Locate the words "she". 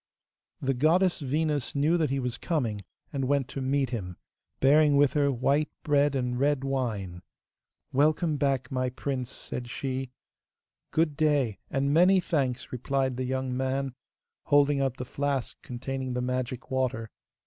9.69-10.09